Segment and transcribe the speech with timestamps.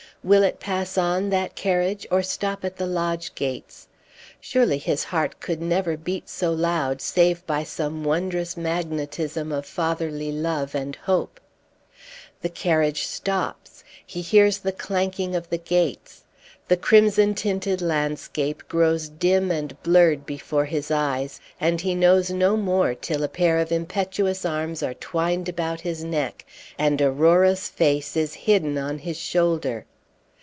[0.23, 3.87] Will it pass on, that carriage, or stop at the lodge gates?
[4.39, 10.31] Surely his heart could never beat so loud save by some wondrous magnetism of fatherly
[10.31, 11.39] love and hope.
[12.43, 13.83] The carriage stops.
[14.05, 16.23] He hears the clanking of the gates;
[16.67, 22.55] the crimson tinted landscape grows dim and blurred before his eyes, and he knows no
[22.55, 26.45] more till a pair of impetuous arms are twined about his neck,
[26.77, 29.85] and Aurora's face is hidden on his shoulder.